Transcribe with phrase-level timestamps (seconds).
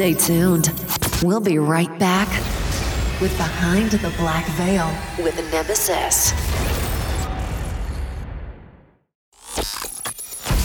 [0.00, 0.72] Stay tuned.
[1.22, 2.26] We'll be right back
[3.20, 4.90] with Behind the Black Veil
[5.22, 6.32] with Nemesis.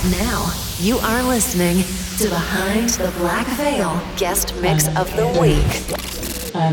[0.09, 1.83] Now, you are listening
[2.19, 5.67] to Behind the Black Veil Guest Mix of the Week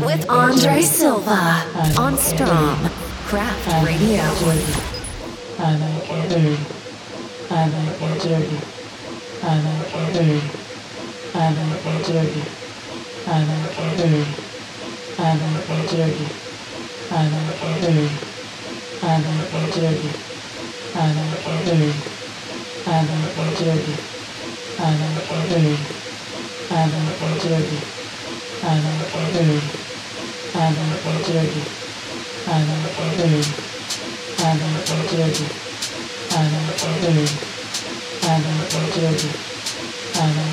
[0.05, 1.65] with Andre Silva
[1.99, 2.77] on Strom
[3.27, 4.21] Craft Radio.
[5.59, 6.57] I like it dirty.
[7.51, 8.57] I like it dirty.
[9.43, 10.62] I like it dirty.
[11.35, 12.43] Adam and Jerry,
[13.25, 14.25] Adam and Jerry,
[15.17, 16.27] Adam and Jerry,
[17.09, 18.09] Adam and Jerry,
[19.01, 20.09] Adam and Jerry,
[20.93, 21.93] Adam and Jerry,
[22.85, 23.93] Adam and Jerry,
[24.77, 25.77] Adam and Jerry,
[26.69, 27.77] Adam and Jerry,
[28.63, 29.57] Adam and Jerry,
[30.53, 31.53] Adam and Jerry,
[33.73, 35.45] Adam and Jerry, Adam and Jerry,
[36.33, 37.27] Adam and Jerry,
[38.23, 39.29] Adam and Jerry,
[40.15, 40.52] Adam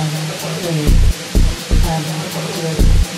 [0.00, 0.92] I'm good.
[1.84, 2.02] I'm
[2.76, 3.17] good.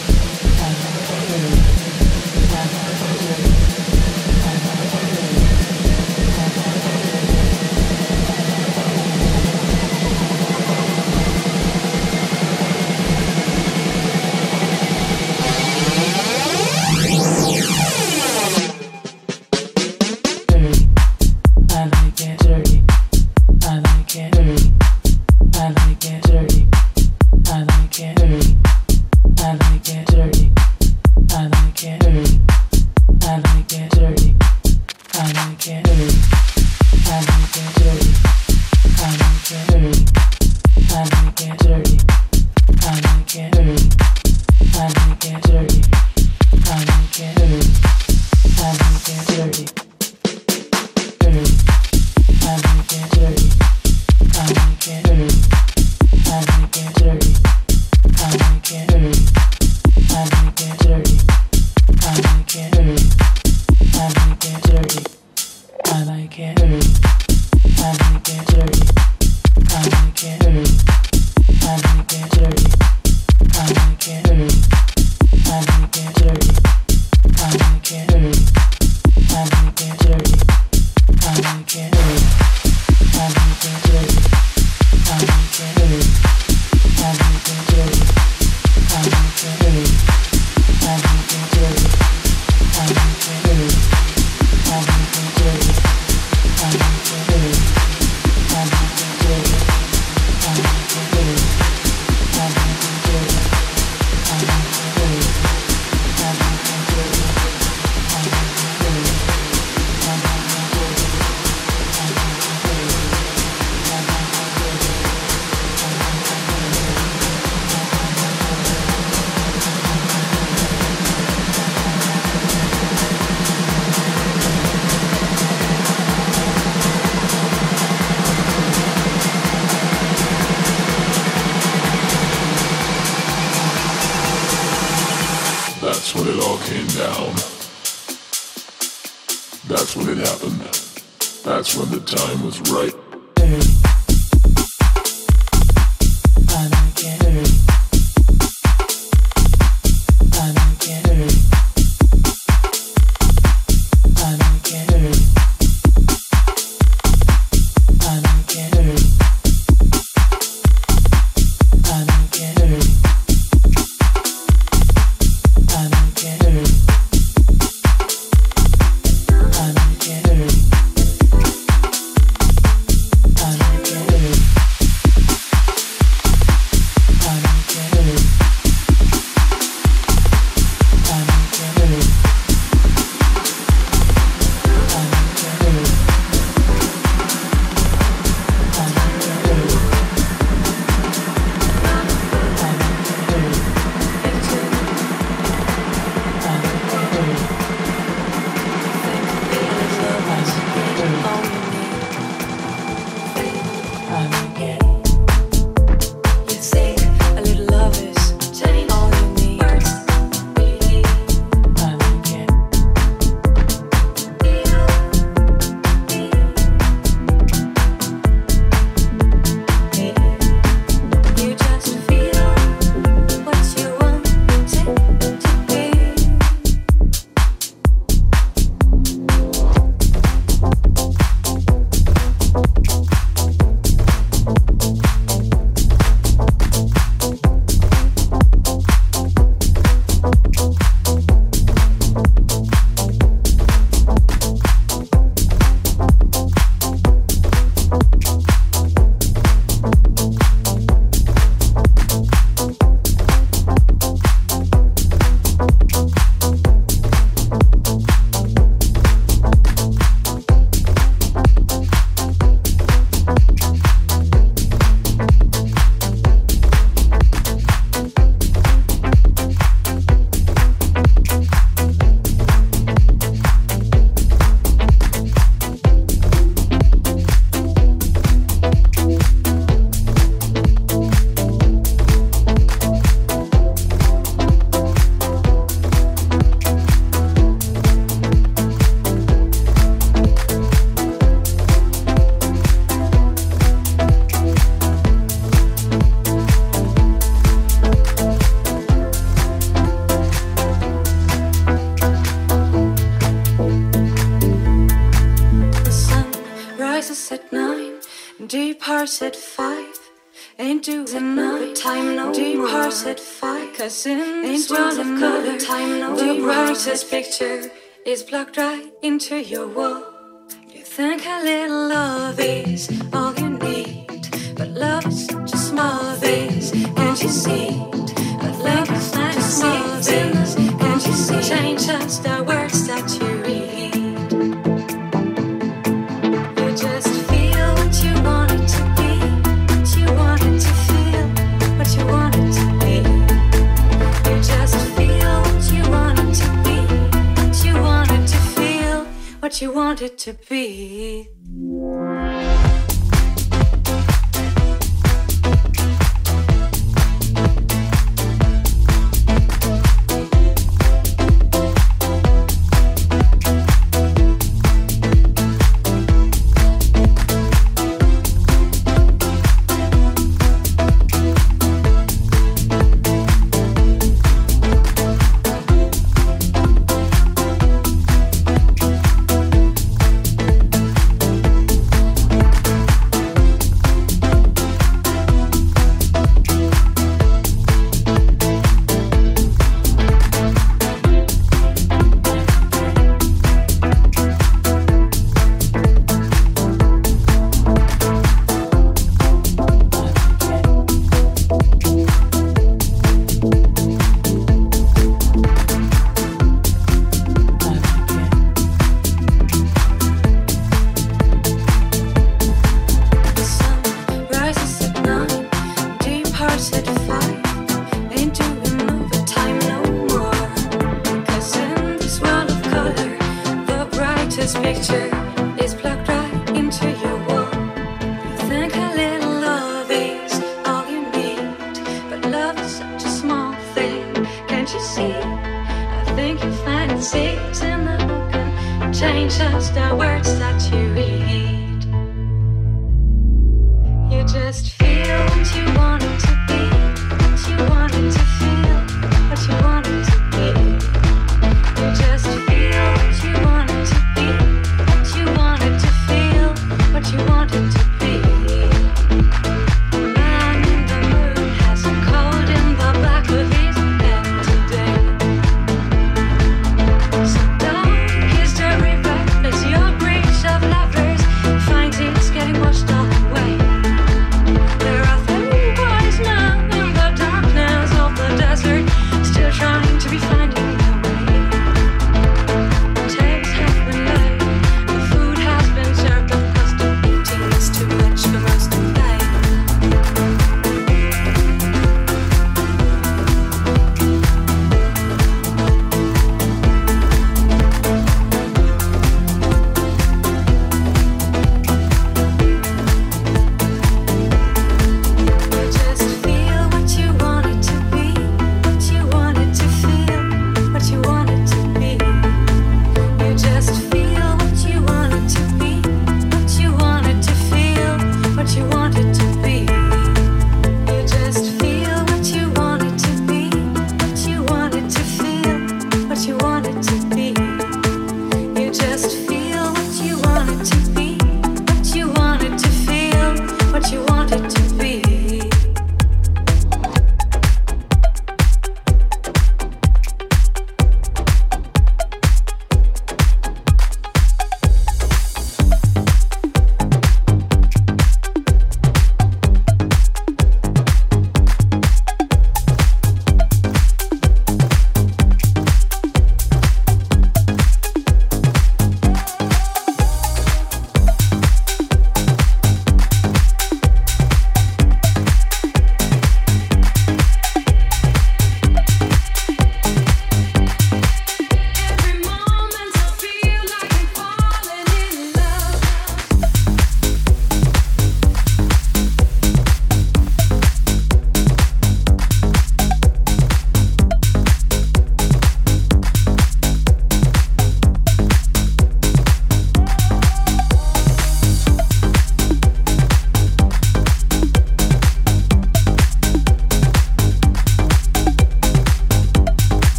[350.01, 351.39] What you want it to be.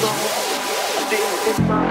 [0.00, 0.14] soul.
[1.10, 1.87] This is my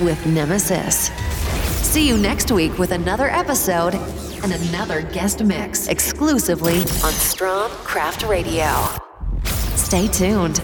[0.00, 1.10] with Nemesis.
[1.86, 3.94] See you next week with another episode
[4.42, 8.70] and another guest mix exclusively on Strong Craft Radio.
[9.76, 10.62] Stay tuned.